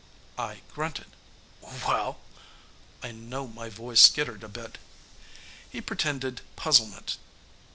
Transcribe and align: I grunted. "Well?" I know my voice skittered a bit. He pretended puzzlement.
I 0.39 0.63
grunted. 0.73 1.05
"Well?" 1.85 2.17
I 3.03 3.11
know 3.11 3.45
my 3.45 3.69
voice 3.69 4.01
skittered 4.01 4.43
a 4.43 4.47
bit. 4.49 4.79
He 5.69 5.79
pretended 5.79 6.41
puzzlement. 6.55 7.17